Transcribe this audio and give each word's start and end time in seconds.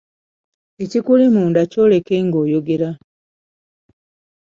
Ekikuli 0.83 1.25
munda 1.33 1.61
kyoleke 1.71 2.15
ng'oyogera. 2.25 2.89